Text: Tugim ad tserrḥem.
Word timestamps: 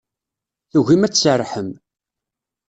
Tugim 0.71 1.03
ad 1.05 1.13
tserrḥem. 1.13 1.69